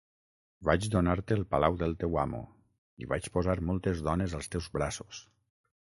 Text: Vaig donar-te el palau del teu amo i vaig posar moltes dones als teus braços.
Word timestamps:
Vaig 0.69 0.87
donar-te 0.95 1.37
el 1.41 1.45
palau 1.51 1.77
del 1.83 1.93
teu 2.05 2.17
amo 2.23 2.41
i 3.05 3.13
vaig 3.13 3.31
posar 3.39 3.59
moltes 3.71 4.03
dones 4.11 4.39
als 4.41 4.55
teus 4.57 4.73
braços. 4.81 5.27